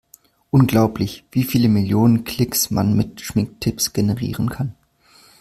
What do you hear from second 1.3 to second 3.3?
viele Millionen Klicks man mit